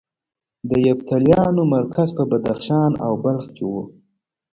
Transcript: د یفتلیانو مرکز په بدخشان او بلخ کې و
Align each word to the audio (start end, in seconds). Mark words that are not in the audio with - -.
د 0.69 0.71
یفتلیانو 0.87 1.61
مرکز 1.75 2.09
په 2.17 2.23
بدخشان 2.31 2.91
او 3.05 3.13
بلخ 3.23 3.45
کې 3.55 3.65
و 3.71 3.73